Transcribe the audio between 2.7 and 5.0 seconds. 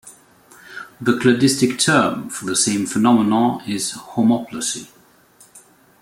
phenomenon is homoplasy.